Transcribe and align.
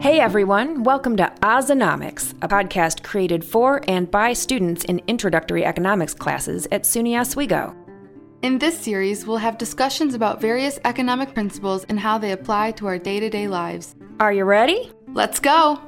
Hey 0.00 0.20
everyone, 0.20 0.84
welcome 0.84 1.16
to 1.18 1.32
Ozonomics, 1.42 2.32
a 2.42 2.48
podcast 2.48 3.02
created 3.02 3.44
for 3.44 3.82
and 3.86 4.10
by 4.10 4.32
students 4.32 4.84
in 4.84 5.02
introductory 5.06 5.64
economics 5.64 6.14
classes 6.14 6.66
at 6.72 6.84
SUNY 6.84 7.20
Oswego. 7.20 7.76
In 8.42 8.58
this 8.58 8.78
series, 8.78 9.26
we'll 9.26 9.38
have 9.38 9.58
discussions 9.58 10.14
about 10.14 10.40
various 10.40 10.78
economic 10.84 11.34
principles 11.34 11.84
and 11.84 11.98
how 11.98 12.18
they 12.18 12.32
apply 12.32 12.72
to 12.72 12.86
our 12.86 12.98
day 12.98 13.20
to 13.20 13.28
day 13.28 13.48
lives. 13.48 13.96
Are 14.20 14.32
you 14.32 14.44
ready? 14.44 14.92
Let's 15.08 15.40
go! 15.40 15.80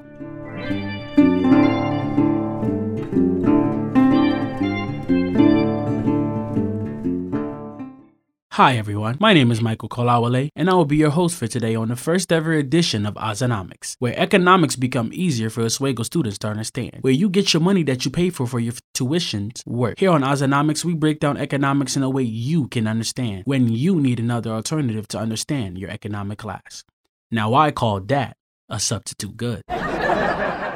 Hi 8.60 8.76
everyone, 8.76 9.16
my 9.18 9.32
name 9.32 9.50
is 9.50 9.62
Michael 9.62 9.88
Kolawole, 9.88 10.50
and 10.54 10.68
I 10.68 10.74
will 10.74 10.84
be 10.84 10.98
your 10.98 11.08
host 11.08 11.38
for 11.38 11.46
today 11.46 11.74
on 11.74 11.88
the 11.88 11.96
first 11.96 12.30
ever 12.30 12.52
edition 12.52 13.06
of 13.06 13.14
Ozonomics, 13.14 13.96
where 14.00 14.12
economics 14.18 14.76
become 14.76 15.08
easier 15.14 15.48
for 15.48 15.62
Oswego 15.62 16.02
students 16.02 16.36
to 16.40 16.48
understand, 16.48 16.98
where 17.00 17.10
you 17.10 17.30
get 17.30 17.54
your 17.54 17.62
money 17.62 17.82
that 17.84 18.04
you 18.04 18.10
pay 18.10 18.28
for 18.28 18.46
for 18.46 18.60
your 18.60 18.74
tuitions 18.94 19.66
work. 19.66 19.98
Here 19.98 20.10
on 20.10 20.20
Ozonomics, 20.20 20.84
we 20.84 20.92
break 20.92 21.20
down 21.20 21.38
economics 21.38 21.96
in 21.96 22.02
a 22.02 22.10
way 22.10 22.22
you 22.22 22.68
can 22.68 22.86
understand 22.86 23.44
when 23.46 23.70
you 23.70 23.98
need 23.98 24.20
another 24.20 24.50
alternative 24.50 25.08
to 25.08 25.18
understand 25.18 25.78
your 25.78 25.88
economic 25.88 26.36
class. 26.36 26.84
Now 27.30 27.54
I 27.54 27.70
call 27.70 28.00
that 28.00 28.36
a 28.68 28.78
substitute 28.78 29.38
good. 29.38 29.62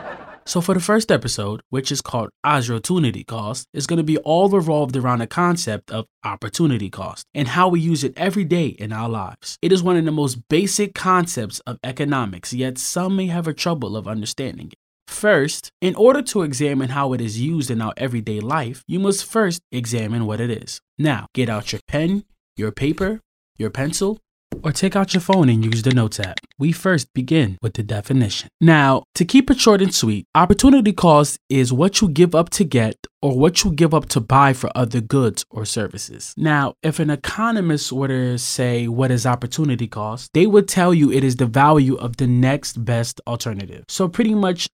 So 0.47 0.61
for 0.61 0.75
the 0.75 0.81
first 0.81 1.11
episode, 1.11 1.63
which 1.71 1.91
is 1.91 2.03
called 2.03 2.29
Ozzortunity 2.45 3.27
Cost, 3.27 3.67
is 3.73 3.87
going 3.87 3.97
to 3.97 4.03
be 4.03 4.19
all 4.19 4.51
revolved 4.51 4.95
around 4.95 5.21
the 5.21 5.27
concept 5.27 5.91
of 5.91 6.05
opportunity 6.23 6.91
cost 6.91 7.25
and 7.33 7.49
how 7.49 7.69
we 7.69 7.81
use 7.81 8.05
it 8.05 8.13
every 8.17 8.45
day 8.45 8.67
in 8.67 8.93
our 8.93 9.09
lives. 9.09 9.57
It 9.63 9.73
is 9.73 9.83
one 9.83 9.97
of 9.97 10.05
the 10.05 10.13
most 10.13 10.47
basic 10.49 10.95
concepts 10.95 11.61
of 11.61 11.79
economics, 11.83 12.53
yet 12.53 12.77
some 12.77 13.17
may 13.17 13.27
have 13.27 13.49
a 13.49 13.55
trouble 13.55 13.97
of 13.97 14.07
understanding 14.07 14.67
it. 14.67 14.79
First, 15.09 15.71
in 15.81 15.95
order 15.95 16.21
to 16.23 16.43
examine 16.43 16.91
how 16.91 17.15
it 17.15 17.23
is 17.23 17.41
used 17.41 17.71
in 17.71 17.81
our 17.81 17.95
everyday 17.97 18.41
life, 18.41 18.85
you 18.87 18.99
must 18.99 19.25
first 19.25 19.63
examine 19.73 20.27
what 20.27 20.41
it 20.41 20.51
is. 20.51 20.81
Now, 20.99 21.27
get 21.35 21.49
out 21.49 21.73
your 21.73 21.81
pen, 21.89 22.25
your 22.57 22.71
paper, 22.71 23.21
your 23.57 23.71
pencil, 23.71 24.19
or 24.63 24.73
take 24.73 24.97
out 24.97 25.15
your 25.15 25.21
phone 25.21 25.49
and 25.49 25.65
use 25.65 25.83
the 25.83 25.93
Notes 25.93 26.21
app. 26.21 26.41
We 26.59 26.73
first 26.73 27.13
begin 27.15 27.59
with 27.61 27.75
the 27.75 27.83
definition. 27.83 28.49
Now, 28.61 29.05
to 29.15 29.25
keep 29.25 29.51
it 29.51 29.59
short 29.59 29.83
and 29.83 29.95
sweet, 29.95 30.27
opportunity 30.35 30.93
cost 30.93 31.39
is 31.49 31.73
what 31.73 32.01
you 32.01 32.09
give 32.09 32.35
up 32.35 32.51
to 32.51 32.65
get 32.65 32.97
or 33.21 33.39
what 33.39 33.65
you 33.65 33.73
give 33.73 33.95
up 33.95 34.07
to 34.11 34.21
buy 34.21 34.53
for 34.53 34.71
other 34.75 35.01
goods 35.01 35.47
or 35.51 35.65
services. 35.65 36.35
Now, 36.37 36.75
if 36.83 36.99
an 36.99 37.09
economist 37.09 37.91
were 37.91 38.09
to 38.09 38.39
say 38.39 38.87
what 38.87 39.11
is 39.11 39.25
opportunity 39.25 39.87
cost, 39.87 40.31
they 40.35 40.47
would 40.47 40.69
tell 40.69 40.93
you 40.93 41.11
it 41.11 41.25
is 41.25 41.37
the 41.37 41.47
value 41.47 41.97
of 41.97 42.19
the 42.19 42.27
next 42.27 42.85
best 42.85 43.23
alternative. 43.27 43.85
So, 43.89 44.09
pretty 44.09 44.35
much, 44.35 44.69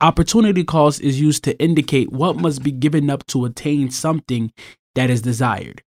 opportunity 0.00 0.62
cost 0.62 1.00
is 1.00 1.20
used 1.20 1.42
to 1.44 1.60
indicate 1.60 2.12
what 2.12 2.36
must 2.36 2.62
be 2.62 2.70
given 2.70 3.10
up 3.10 3.26
to 3.26 3.44
attain 3.44 3.90
something 3.90 4.52
that 4.94 5.10
is 5.10 5.22
desired. 5.22 5.82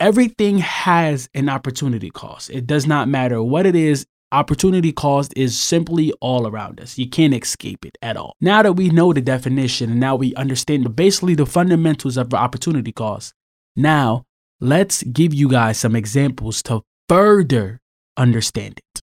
Everything 0.00 0.58
has 0.58 1.28
an 1.34 1.48
opportunity 1.48 2.10
cost. 2.10 2.50
It 2.50 2.66
does 2.66 2.86
not 2.86 3.08
matter 3.08 3.42
what 3.42 3.66
it 3.66 3.74
is. 3.74 4.06
Opportunity 4.30 4.92
cost 4.92 5.32
is 5.36 5.58
simply 5.58 6.12
all 6.20 6.46
around 6.46 6.80
us. 6.80 6.98
You 6.98 7.08
can't 7.08 7.34
escape 7.34 7.84
it 7.84 7.96
at 8.02 8.16
all. 8.16 8.34
Now 8.40 8.62
that 8.62 8.74
we 8.74 8.90
know 8.90 9.12
the 9.12 9.22
definition 9.22 9.90
and 9.90 10.00
now 10.00 10.16
we 10.16 10.34
understand 10.34 10.94
basically 10.94 11.34
the 11.34 11.46
fundamentals 11.46 12.16
of 12.16 12.32
opportunity 12.34 12.92
cost, 12.92 13.32
now 13.74 14.24
let's 14.60 15.02
give 15.02 15.32
you 15.32 15.48
guys 15.48 15.78
some 15.78 15.96
examples 15.96 16.62
to 16.64 16.82
further 17.08 17.80
understand 18.16 18.78
it. 18.78 19.00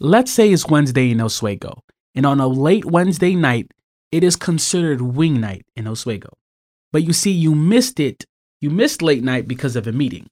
Let's 0.00 0.30
say 0.30 0.52
it's 0.52 0.68
Wednesday 0.68 1.10
in 1.10 1.20
Oswego, 1.20 1.82
and 2.14 2.26
on 2.26 2.38
a 2.38 2.46
late 2.46 2.84
Wednesday 2.84 3.34
night, 3.34 3.72
it 4.12 4.22
is 4.22 4.36
considered 4.36 5.00
wing 5.00 5.40
night 5.40 5.64
in 5.74 5.88
Oswego. 5.88 6.30
But 6.92 7.04
you 7.04 7.12
see, 7.12 7.32
you 7.32 7.54
missed 7.54 7.98
it 7.98 8.24
you 8.60 8.70
missed 8.70 9.02
late 9.02 9.22
night 9.22 9.46
because 9.46 9.76
of 9.76 9.86
a 9.86 9.92
meeting. 9.92 10.28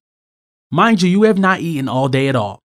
Mind 0.70 1.02
you, 1.02 1.08
you 1.08 1.22
have 1.22 1.38
not 1.38 1.60
eaten 1.60 1.88
all 1.88 2.08
day 2.08 2.28
at 2.28 2.36
all. 2.36 2.60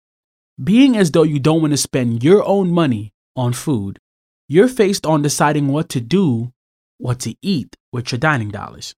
Being 0.61 0.97
as 0.97 1.11
though 1.11 1.23
you 1.23 1.39
don't 1.39 1.61
want 1.61 1.73
to 1.73 1.77
spend 1.77 2.23
your 2.23 2.47
own 2.47 2.71
money 2.71 3.13
on 3.35 3.53
food, 3.53 3.99
you're 4.47 4.67
faced 4.67 5.05
on 5.05 5.21
deciding 5.21 5.67
what 5.67 5.89
to 5.89 6.01
do, 6.01 6.51
what 6.97 7.19
to 7.21 7.35
eat 7.41 7.75
with 7.91 8.11
your 8.11 8.19
dining 8.19 8.49
dollars. 8.49 8.95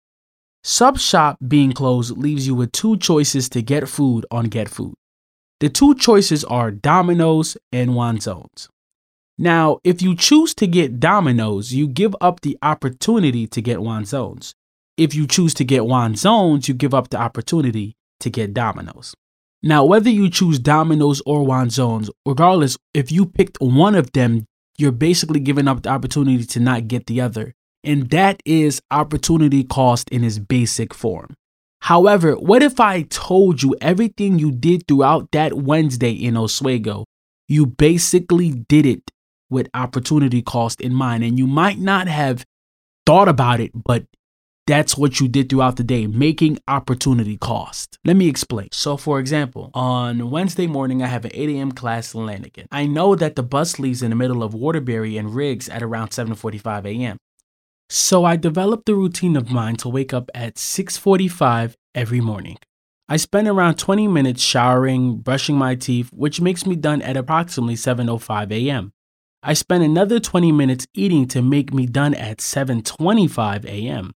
Sub 0.63 0.97
shop 0.97 1.37
being 1.45 1.73
closed 1.73 2.17
leaves 2.17 2.47
you 2.47 2.55
with 2.55 2.71
two 2.71 2.97
choices 2.97 3.49
to 3.49 3.61
get 3.61 3.89
food 3.89 4.25
on 4.31 4.45
Get 4.45 4.69
Food. 4.69 4.93
The 5.59 5.69
two 5.69 5.95
choices 5.95 6.43
are 6.45 6.71
Domino's 6.71 7.57
and 7.71 7.91
Wanzones. 7.91 8.69
Now, 9.37 9.79
if 9.83 10.01
you 10.01 10.15
choose 10.15 10.53
to 10.55 10.67
get 10.67 10.99
Domino's, 10.99 11.73
you 11.73 11.87
give 11.87 12.15
up 12.21 12.41
the 12.41 12.57
opportunity 12.61 13.47
to 13.47 13.61
get 13.61 13.79
Wanzones. 13.79 14.53
If 14.95 15.15
you 15.15 15.25
choose 15.25 15.55
to 15.55 15.63
get 15.63 15.81
Wanzones, 15.81 16.67
you 16.67 16.75
give 16.75 16.93
up 16.93 17.09
the 17.09 17.17
opportunity 17.17 17.95
to 18.19 18.29
get 18.29 18.53
Domino's. 18.53 19.15
Now, 19.63 19.85
whether 19.85 20.09
you 20.09 20.29
choose 20.29 20.59
Domino's 20.59 21.21
or 21.25 21.45
Wanzones, 21.45 22.09
regardless, 22.25 22.77
if 22.93 23.11
you 23.11 23.25
picked 23.25 23.59
one 23.59 23.95
of 23.95 24.11
them, 24.11 24.45
you're 24.77 24.91
basically 24.91 25.39
giving 25.39 25.67
up 25.67 25.81
the 25.81 25.89
opportunity 25.89 26.45
to 26.45 26.59
not 26.59 26.87
get 26.87 27.07
the 27.07 27.21
other. 27.21 27.53
And 27.83 28.09
that 28.11 28.41
is 28.45 28.81
opportunity 28.91 29.63
cost 29.63 30.09
in 30.09 30.23
its 30.23 30.37
basic 30.37 30.93
form. 30.93 31.35
However, 31.81 32.33
what 32.33 32.61
if 32.61 32.79
I 32.79 33.01
told 33.03 33.63
you 33.63 33.75
everything 33.81 34.37
you 34.37 34.51
did 34.51 34.87
throughout 34.87 35.31
that 35.31 35.53
Wednesday 35.53 36.11
in 36.11 36.37
Oswego, 36.37 37.05
you 37.47 37.65
basically 37.65 38.51
did 38.51 38.85
it 38.85 39.11
with 39.49 39.69
opportunity 39.73 40.41
cost 40.41 40.79
in 40.81 40.93
mind? 40.93 41.23
And 41.23 41.37
you 41.37 41.47
might 41.47 41.79
not 41.79 42.07
have 42.07 42.45
thought 43.05 43.27
about 43.27 43.59
it, 43.59 43.71
but 43.73 44.05
that's 44.65 44.97
what 44.97 45.19
you 45.19 45.27
did 45.27 45.49
throughout 45.49 45.75
the 45.75 45.83
day, 45.83 46.07
making 46.07 46.59
opportunity 46.67 47.37
cost. 47.37 47.97
Let 48.05 48.15
me 48.15 48.27
explain. 48.29 48.69
So, 48.71 48.95
for 48.97 49.19
example, 49.19 49.71
on 49.73 50.29
Wednesday 50.31 50.67
morning, 50.67 51.03
I 51.03 51.07
have 51.07 51.25
an 51.25 51.31
8 51.33 51.49
a.m. 51.49 51.71
class 51.71 52.13
in 52.13 52.25
Lanigan. 52.25 52.67
I 52.71 52.85
know 52.85 53.15
that 53.15 53.35
the 53.35 53.43
bus 53.43 53.79
leaves 53.79 54.01
in 54.01 54.09
the 54.09 54.15
middle 54.15 54.41
of 54.43 54.53
Waterbury 54.53 55.17
and 55.17 55.35
Riggs 55.35 55.67
at 55.67 55.83
around 55.83 56.09
7:45 56.09 56.85
a.m. 56.85 57.17
So 57.89 58.25
I 58.25 58.37
developed 58.37 58.85
the 58.85 58.95
routine 58.95 59.35
of 59.35 59.51
mine 59.51 59.75
to 59.77 59.89
wake 59.89 60.13
up 60.13 60.31
at 60.33 60.55
6:45 60.55 61.75
every 61.93 62.21
morning. 62.21 62.57
I 63.09 63.17
spend 63.17 63.47
around 63.47 63.75
20 63.75 64.07
minutes 64.07 64.41
showering, 64.41 65.17
brushing 65.17 65.57
my 65.57 65.75
teeth, 65.75 66.09
which 66.13 66.39
makes 66.39 66.65
me 66.65 66.75
done 66.77 67.01
at 67.01 67.17
approximately 67.17 67.75
7:05 67.75 68.51
a.m. 68.51 68.93
I 69.43 69.53
spend 69.53 69.83
another 69.83 70.21
20 70.21 70.53
minutes 70.53 70.87
eating 70.93 71.27
to 71.27 71.41
make 71.41 71.73
me 71.73 71.85
done 71.85 72.13
at 72.13 72.37
7:25 72.37 73.65
a.m. 73.65 74.13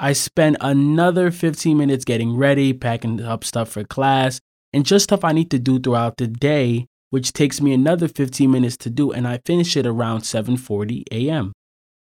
I 0.00 0.12
spend 0.12 0.58
another 0.60 1.32
15 1.32 1.76
minutes 1.76 2.04
getting 2.04 2.36
ready, 2.36 2.72
packing 2.72 3.20
up 3.20 3.42
stuff 3.42 3.70
for 3.70 3.82
class, 3.82 4.40
and 4.72 4.86
just 4.86 5.04
stuff 5.04 5.24
I 5.24 5.32
need 5.32 5.50
to 5.50 5.58
do 5.58 5.80
throughout 5.80 6.18
the 6.18 6.28
day, 6.28 6.86
which 7.10 7.32
takes 7.32 7.60
me 7.60 7.72
another 7.72 8.06
15 8.06 8.48
minutes 8.48 8.76
to 8.78 8.90
do, 8.90 9.10
and 9.10 9.26
I 9.26 9.40
finish 9.44 9.76
it 9.76 9.86
around 9.86 10.20
7:40 10.20 11.02
a.m. 11.10 11.52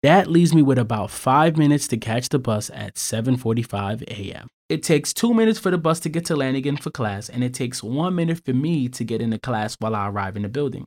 That 0.02 0.28
leaves 0.28 0.52
me 0.52 0.60
with 0.60 0.78
about 0.78 1.12
5 1.12 1.56
minutes 1.56 1.86
to 1.88 1.96
catch 1.96 2.30
the 2.30 2.40
bus 2.40 2.68
at 2.74 2.96
7:45 2.96 4.02
a.m. 4.08 4.48
It 4.68 4.82
takes 4.82 5.12
2 5.12 5.32
minutes 5.32 5.60
for 5.60 5.70
the 5.70 5.78
bus 5.78 6.00
to 6.00 6.08
get 6.08 6.24
to 6.26 6.36
Lanigan 6.36 6.76
for 6.76 6.90
class, 6.90 7.28
and 7.28 7.44
it 7.44 7.54
takes 7.54 7.80
1 7.80 8.12
minute 8.12 8.40
for 8.44 8.54
me 8.54 8.88
to 8.88 9.04
get 9.04 9.22
into 9.22 9.38
class 9.38 9.76
while 9.78 9.94
I 9.94 10.08
arrive 10.08 10.34
in 10.34 10.42
the 10.42 10.48
building. 10.48 10.84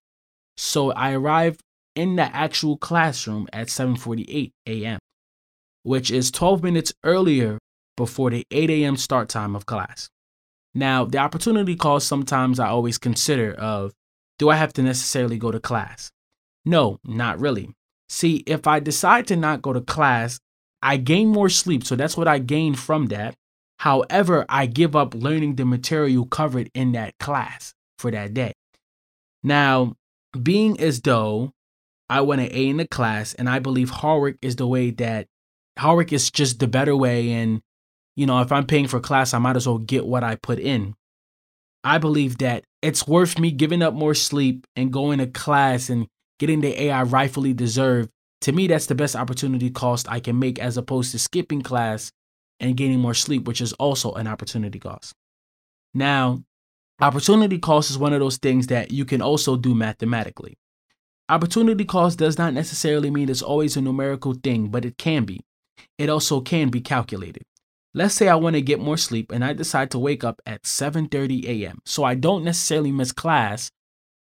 So 0.57 0.91
I 0.91 1.13
arrive 1.13 1.57
in 1.95 2.17
the 2.17 2.35
actual 2.35 2.75
classroom 2.75 3.47
at 3.53 3.67
7:48 3.67 4.51
a.m 4.67 4.99
which 5.87 6.11
is 6.11 6.31
12 6.31 6.61
minutes 6.61 6.93
earlier 7.05 7.57
before 7.95 8.29
the 8.29 8.45
8 8.51 8.69
a.m. 8.69 8.97
start 8.97 9.29
time 9.29 9.55
of 9.55 9.65
class. 9.65 10.09
Now, 10.75 11.05
the 11.05 11.17
opportunity 11.17 11.77
cost 11.77 12.09
sometimes 12.09 12.59
I 12.59 12.67
always 12.67 12.97
consider 12.97 13.53
of 13.53 13.93
do 14.37 14.49
I 14.49 14.57
have 14.57 14.73
to 14.73 14.83
necessarily 14.83 15.37
go 15.37 15.49
to 15.49 15.61
class? 15.61 16.11
No, 16.65 16.99
not 17.05 17.39
really. 17.39 17.71
See, 18.09 18.43
if 18.45 18.67
I 18.67 18.81
decide 18.81 19.27
to 19.27 19.37
not 19.37 19.61
go 19.61 19.71
to 19.71 19.79
class, 19.79 20.39
I 20.81 20.97
gain 20.97 21.29
more 21.29 21.49
sleep, 21.49 21.85
so 21.85 21.95
that's 21.95 22.17
what 22.17 22.27
I 22.27 22.39
gain 22.39 22.75
from 22.75 23.05
that. 23.07 23.35
However, 23.79 24.45
I 24.49 24.65
give 24.65 24.93
up 24.93 25.15
learning 25.15 25.55
the 25.55 25.65
material 25.65 26.25
covered 26.25 26.69
in 26.73 26.91
that 26.91 27.17
class 27.17 27.73
for 27.97 28.11
that 28.11 28.33
day. 28.33 28.51
Now, 29.41 29.95
being 30.43 30.79
as 30.81 30.99
though 30.99 31.53
I 32.09 32.21
went 32.21 32.41
an 32.41 32.49
A 32.51 32.67
in 32.67 32.77
the 32.77 32.87
class, 32.87 33.33
and 33.33 33.49
I 33.49 33.59
believe 33.59 33.89
hard 33.89 34.21
work 34.21 34.35
is 34.41 34.57
the 34.57 34.67
way 34.67 34.91
that 34.91 35.27
Howard 35.77 36.11
is 36.11 36.31
just 36.31 36.59
the 36.59 36.67
better 36.67 36.95
way. 36.95 37.31
And, 37.31 37.61
you 38.15 38.25
know, 38.25 38.41
if 38.41 38.51
I'm 38.51 38.65
paying 38.65 38.87
for 38.87 38.99
class, 38.99 39.33
I 39.33 39.37
might 39.37 39.55
as 39.55 39.67
well 39.67 39.77
get 39.77 40.05
what 40.05 40.23
I 40.23 40.35
put 40.35 40.59
in. 40.59 40.95
I 41.83 41.97
believe 41.97 42.39
that 42.39 42.63
it's 42.81 43.07
worth 43.07 43.39
me 43.39 43.51
giving 43.51 43.81
up 43.81 43.93
more 43.93 44.13
sleep 44.13 44.67
and 44.75 44.91
going 44.91 45.19
to 45.19 45.27
class 45.27 45.89
and 45.89 46.07
getting 46.39 46.61
the 46.61 46.81
AI 46.83 47.03
rightfully 47.03 47.53
deserved. 47.53 48.09
To 48.41 48.51
me, 48.51 48.67
that's 48.67 48.85
the 48.87 48.95
best 48.95 49.15
opportunity 49.15 49.69
cost 49.69 50.09
I 50.09 50.19
can 50.19 50.37
make 50.37 50.59
as 50.59 50.77
opposed 50.77 51.11
to 51.11 51.19
skipping 51.19 51.61
class 51.61 52.11
and 52.59 52.77
getting 52.77 52.99
more 52.99 53.13
sleep, 53.13 53.47
which 53.47 53.61
is 53.61 53.73
also 53.73 54.13
an 54.13 54.27
opportunity 54.27 54.79
cost. 54.79 55.13
Now, 55.93 56.43
opportunity 56.99 57.57
cost 57.57 57.89
is 57.89 57.97
one 57.97 58.13
of 58.13 58.19
those 58.19 58.37
things 58.37 58.67
that 58.67 58.91
you 58.91 59.05
can 59.05 59.21
also 59.21 59.55
do 59.55 59.73
mathematically. 59.73 60.57
Opportunity 61.29 61.85
cost 61.85 62.19
does 62.19 62.37
not 62.37 62.53
necessarily 62.53 63.09
mean 63.09 63.29
it's 63.29 63.41
always 63.41 63.75
a 63.75 63.81
numerical 63.81 64.33
thing, 64.33 64.67
but 64.67 64.85
it 64.85 64.97
can 64.97 65.25
be. 65.25 65.41
It 65.97 66.09
also 66.09 66.41
can 66.41 66.69
be 66.69 66.81
calculated. 66.81 67.43
Let's 67.93 68.13
say 68.13 68.27
I 68.27 68.35
want 68.35 68.55
to 68.55 68.61
get 68.61 68.79
more 68.79 68.97
sleep 68.97 69.31
and 69.31 69.43
I 69.43 69.53
decide 69.53 69.91
to 69.91 69.99
wake 69.99 70.23
up 70.23 70.41
at 70.45 70.63
7:30 70.63 71.45
a.m. 71.45 71.79
So 71.85 72.03
I 72.03 72.15
don't 72.15 72.43
necessarily 72.43 72.91
miss 72.91 73.11
class. 73.11 73.71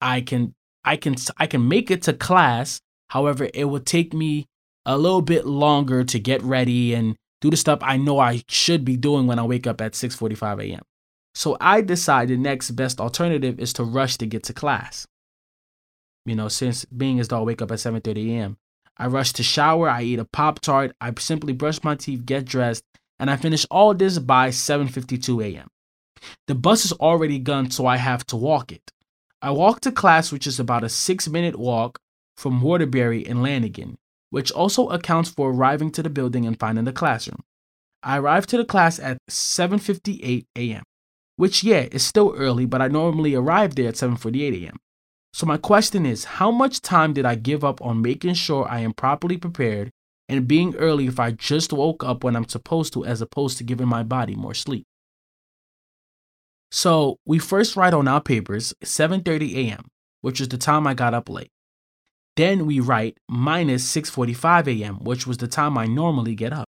I 0.00 0.20
can 0.20 0.54
I 0.84 0.96
can 0.96 1.16
I 1.36 1.46
can 1.46 1.68
make 1.68 1.90
it 1.90 2.02
to 2.02 2.12
class. 2.12 2.80
However, 3.10 3.48
it 3.52 3.64
will 3.64 3.80
take 3.80 4.14
me 4.14 4.46
a 4.86 4.96
little 4.96 5.22
bit 5.22 5.46
longer 5.46 6.04
to 6.04 6.18
get 6.18 6.42
ready 6.42 6.94
and 6.94 7.16
do 7.40 7.50
the 7.50 7.56
stuff 7.56 7.80
I 7.82 7.96
know 7.96 8.18
I 8.18 8.42
should 8.48 8.84
be 8.84 8.96
doing 8.96 9.26
when 9.26 9.38
I 9.38 9.44
wake 9.44 9.66
up 9.66 9.80
at 9.80 9.92
6:45 9.92 10.62
a.m. 10.62 10.82
So 11.34 11.56
I 11.60 11.82
decide 11.82 12.28
the 12.28 12.36
next 12.38 12.70
best 12.70 12.98
alternative 12.98 13.60
is 13.60 13.74
to 13.74 13.84
rush 13.84 14.16
to 14.18 14.26
get 14.26 14.42
to 14.44 14.54
class. 14.54 15.06
You 16.24 16.34
know, 16.34 16.48
since 16.48 16.86
being 16.86 17.20
as 17.20 17.28
though 17.28 17.40
I 17.40 17.42
wake 17.42 17.60
up 17.60 17.70
at 17.70 17.78
7:30 17.78 18.30
a.m. 18.30 18.56
I 18.98 19.06
rush 19.06 19.32
to 19.34 19.42
shower, 19.42 19.88
I 19.88 20.02
eat 20.02 20.18
a 20.18 20.24
Pop 20.24 20.60
Tart, 20.60 20.92
I 21.00 21.12
simply 21.18 21.52
brush 21.52 21.82
my 21.84 21.94
teeth, 21.94 22.24
get 22.24 22.46
dressed, 22.46 22.82
and 23.18 23.30
I 23.30 23.36
finish 23.36 23.66
all 23.70 23.94
this 23.94 24.18
by 24.18 24.48
7:52 24.48 25.44
a.m. 25.44 25.68
The 26.46 26.54
bus 26.54 26.84
is 26.84 26.92
already 26.92 27.38
gone, 27.38 27.70
so 27.70 27.86
I 27.86 27.98
have 27.98 28.26
to 28.26 28.36
walk 28.36 28.72
it. 28.72 28.92
I 29.42 29.50
walk 29.50 29.80
to 29.80 29.92
class, 29.92 30.32
which 30.32 30.46
is 30.46 30.58
about 30.58 30.84
a 30.84 30.88
six-minute 30.88 31.58
walk 31.58 31.98
from 32.36 32.62
Waterbury 32.62 33.26
and 33.26 33.42
Lanigan, 33.42 33.96
which 34.30 34.50
also 34.50 34.88
accounts 34.88 35.30
for 35.30 35.50
arriving 35.50 35.90
to 35.92 36.02
the 36.02 36.10
building 36.10 36.46
and 36.46 36.58
finding 36.58 36.84
the 36.84 36.92
classroom. 36.92 37.42
I 38.02 38.18
arrive 38.18 38.46
to 38.48 38.56
the 38.56 38.64
class 38.64 38.98
at 38.98 39.18
7:58 39.30 40.46
a.m., 40.56 40.84
which 41.36 41.62
yeah, 41.62 41.86
is 41.92 42.02
still 42.02 42.34
early, 42.36 42.64
but 42.64 42.80
I 42.80 42.88
normally 42.88 43.34
arrive 43.34 43.74
there 43.74 43.88
at 43.88 43.94
7:48 43.94 44.64
a.m. 44.64 44.78
So, 45.36 45.44
my 45.44 45.58
question 45.58 46.06
is 46.06 46.24
how 46.24 46.50
much 46.50 46.80
time 46.80 47.12
did 47.12 47.26
I 47.26 47.34
give 47.34 47.62
up 47.62 47.82
on 47.82 48.00
making 48.00 48.32
sure 48.32 48.66
I 48.66 48.78
am 48.78 48.94
properly 48.94 49.36
prepared 49.36 49.90
and 50.30 50.48
being 50.48 50.74
early 50.76 51.08
if 51.08 51.20
I 51.20 51.32
just 51.32 51.74
woke 51.74 52.02
up 52.02 52.24
when 52.24 52.34
I'm 52.34 52.48
supposed 52.48 52.94
to, 52.94 53.04
as 53.04 53.20
opposed 53.20 53.58
to 53.58 53.64
giving 53.64 53.86
my 53.86 54.02
body 54.02 54.34
more 54.34 54.54
sleep? 54.54 54.86
So, 56.70 57.18
we 57.26 57.38
first 57.38 57.76
write 57.76 57.92
on 57.92 58.08
our 58.08 58.22
papers 58.22 58.72
7:30 58.82 59.56
a.m., 59.56 59.88
which 60.22 60.40
is 60.40 60.48
the 60.48 60.56
time 60.56 60.86
I 60.86 60.94
got 60.94 61.12
up 61.12 61.28
late. 61.28 61.52
Then 62.36 62.64
we 62.64 62.80
write 62.80 63.18
minus 63.28 63.84
6:45 63.94 64.68
a.m., 64.68 65.04
which 65.04 65.26
was 65.26 65.36
the 65.36 65.48
time 65.48 65.76
I 65.76 65.84
normally 65.84 66.34
get 66.34 66.54
up. 66.54 66.70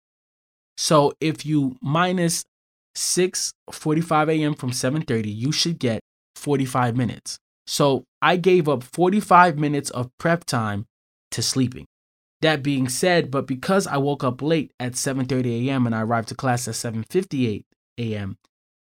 So, 0.75 1.13
if 1.21 1.45
you 1.45 1.75
minus 1.83 2.45
6:45 2.95 4.29
a.m. 4.29 4.55
from 4.55 4.71
7:30, 4.71 5.27
you 5.27 5.51
should 5.51 5.77
get 5.77 5.99
45 6.35 6.97
minutes. 6.97 7.37
So 7.67 8.05
I 8.21 8.37
gave 8.37 8.69
up 8.69 8.83
45 8.83 9.57
minutes 9.57 9.89
of 9.89 10.15
prep 10.17 10.45
time 10.45 10.85
to 11.31 11.41
sleeping. 11.41 11.85
That 12.41 12.61
being 12.61 12.89
said, 12.89 13.31
but 13.31 13.47
because 13.47 13.87
I 13.87 13.97
woke 13.97 14.23
up 14.23 14.41
late 14.41 14.71
at 14.79 14.93
7:30 14.93 15.67
a.m. 15.67 15.85
and 15.85 15.95
I 15.95 16.01
arrived 16.01 16.27
to 16.29 16.35
class 16.35 16.67
at 16.67 16.75
7:58 16.75 17.63
a.m., 17.97 18.37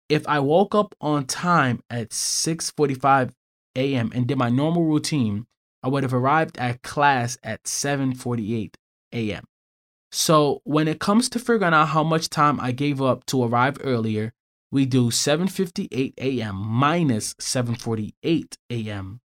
if 0.08 0.28
I 0.28 0.40
woke 0.40 0.76
up 0.76 0.94
on 1.02 1.26
time 1.26 1.82
at 1.90 2.10
6:45 2.10 3.32
a.m. 3.76 4.12
and 4.14 4.28
did 4.28 4.38
my 4.38 4.50
normal 4.50 4.84
routine, 4.84 5.48
I 5.82 5.88
would 5.88 6.04
have 6.04 6.14
arrived 6.14 6.58
at 6.58 6.84
class 6.84 7.38
at 7.44 7.64
7:48 7.64 8.76
a.m. 9.14 9.46
So, 10.12 10.62
when 10.64 10.88
it 10.88 11.00
comes 11.00 11.30
to 11.30 11.40
figuring 11.40 11.74
out 11.74 11.90
how 11.90 12.04
much 12.04 12.30
time 12.30 12.60
I 12.60 12.72
gave 12.72 13.02
up 13.02 13.26
to 13.28 13.44
arrive 13.44 13.78
earlier, 13.84 14.34
we 14.72 14.86
do 14.86 15.10
7:58 15.10 16.14
a.m. 16.18 16.56
minus 16.56 17.34
7:48 17.36 18.56
a.m. 18.70 19.20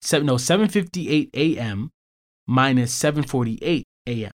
Seven, 0.00 0.26
no, 0.26 0.34
7:58 0.34 1.30
a.m. 1.34 1.90
minus 2.46 2.96
7:48 2.98 3.84
a.m. 4.06 4.30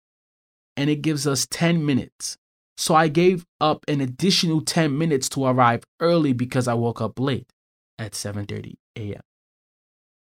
and 0.76 0.91
it 0.91 1.03
gives 1.03 1.26
us 1.26 1.47
10 1.50 1.85
minutes. 1.85 2.37
So 2.79 2.94
I 2.94 3.08
gave 3.08 3.44
up 3.61 3.85
an 3.88 4.00
additional 4.00 4.61
10 4.61 4.97
minutes 4.97 5.29
to 5.31 5.47
arrive 5.47 5.85
early 6.00 6.32
because 6.32 6.69
I 6.69 6.75
woke 6.75 7.00
up 7.00 7.19
late 7.19 7.50
at 7.99 8.12
7:30 8.12 8.75
a.m. 8.97 9.20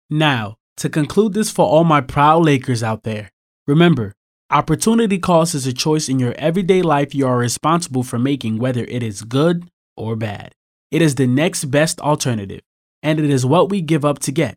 Now, 0.09 0.57
to 0.77 0.89
conclude 0.89 1.33
this 1.33 1.51
for 1.51 1.67
all 1.67 1.85
my 1.85 2.01
proud 2.01 2.45
Lakers 2.45 2.83
out 2.83 3.03
there, 3.03 3.31
remember, 3.67 4.15
opportunity 4.51 5.19
cost 5.19 5.55
is 5.55 5.67
a 5.67 5.73
choice 5.73 6.09
in 6.09 6.21
your 6.21 6.35
everyday 6.35 6.83
life 6.83 7.15
you 7.15 7.27
are 7.27 7.39
responsible 7.39 8.03
for 8.03 8.19
making 8.19 8.59
whether 8.59 8.85
it 8.85 9.03
is 9.03 9.23
good 9.23 9.69
or 9.97 10.17
bad. 10.17 10.55
It 10.91 11.03
is 11.03 11.17
the 11.17 11.27
next 11.27 11.67
best 11.67 12.01
alternative, 12.01 12.63
and 13.03 13.19
it 13.19 13.29
is 13.29 13.45
what 13.45 13.71
we 13.71 13.81
give 13.81 14.05
up 14.05 14.19
to 14.21 14.33
get. 14.33 14.57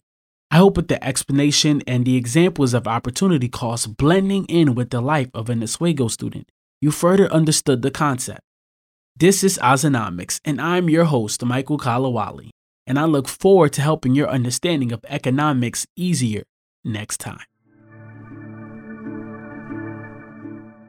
I 0.52 0.58
hope 0.58 0.78
with 0.78 0.88
the 0.88 1.04
explanation 1.04 1.82
and 1.86 2.06
the 2.06 2.16
examples 2.16 2.74
of 2.74 2.88
opportunity 2.88 3.48
cost 3.50 3.98
blending 3.98 4.46
in 4.46 4.76
with 4.76 4.90
the 4.90 5.02
life 5.02 5.30
of 5.34 5.50
an 5.50 5.62
Oswego 5.62 6.08
student, 6.08 6.50
you 6.82 6.92
further 6.92 7.32
understood 7.32 7.82
the 7.82 7.92
concept. 7.92 8.42
This 9.16 9.44
is 9.44 9.60
Ozonomics, 9.60 10.40
and 10.46 10.62
I'm 10.62 10.90
your 10.90 11.06
host, 11.06 11.44
Michael 11.44 11.78
Kolawole, 11.78 12.50
and 12.88 12.98
I 12.98 13.06
look 13.06 13.28
forward 13.28 13.74
to 13.74 13.82
helping 13.82 14.16
your 14.16 14.30
understanding 14.30 14.92
of 14.92 15.04
economics 15.08 15.86
easier 15.96 16.44
next 16.84 17.18
time. 17.18 17.46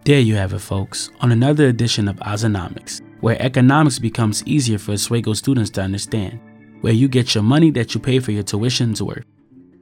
There 0.05 0.21
you 0.21 0.37
have 0.37 0.55
it, 0.55 0.61
folks, 0.61 1.11
on 1.21 1.33
another 1.33 1.67
edition 1.67 2.09
of 2.09 2.17
Ozonomics 2.17 3.03
where 3.21 3.41
economics 3.41 3.99
becomes 3.99 4.43
easier 4.45 4.79
for 4.79 4.93
Oswego 4.93 5.33
students 5.35 5.71
to 5.71 5.83
understand, 5.83 6.41
where 6.81 6.93
you 6.93 7.09
get 7.09 7.35
your 7.35 7.45
money 7.45 7.71
that 7.71 7.95
you 7.95 8.01
pay 8.01 8.19
for 8.19 8.33
your 8.33 8.43
tuition's 8.43 9.03
worth. 9.03 9.25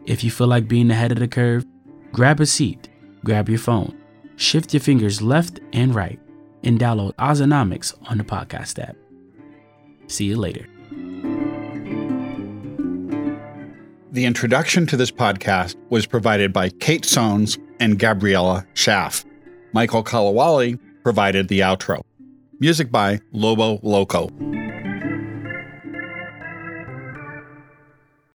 If 0.06 0.24
you 0.24 0.30
feel 0.30 0.46
like 0.46 0.68
being 0.68 0.90
ahead 0.90 1.12
of 1.12 1.18
the 1.18 1.28
curve, 1.28 1.64
grab 2.12 2.40
a 2.40 2.46
seat, 2.46 2.88
grab 3.24 3.48
your 3.48 3.58
phone, 3.58 3.96
shift 4.36 4.72
your 4.72 4.80
fingers 4.80 5.22
left 5.22 5.60
and 5.72 5.94
right, 5.94 6.18
and 6.64 6.78
download 6.78 7.14
Ozonomics 7.14 7.94
on 8.10 8.18
the 8.18 8.24
podcast 8.24 8.78
app. 8.82 8.96
See 10.08 10.24
you 10.24 10.36
later. 10.36 10.66
The 14.10 14.24
introduction 14.24 14.86
to 14.86 14.96
this 14.96 15.10
podcast 15.10 15.76
was 15.90 16.06
provided 16.06 16.52
by 16.52 16.70
Kate 16.70 17.02
Sones 17.02 17.58
and 17.78 17.98
Gabriella 17.98 18.66
Schaff. 18.74 19.24
Michael 19.74 20.02
Kolawole 20.02 20.78
provided 21.02 21.48
the 21.48 21.60
outro. 21.60 22.02
Music 22.60 22.90
by 22.90 23.20
Lobo 23.32 23.78
Loco. 23.84 24.28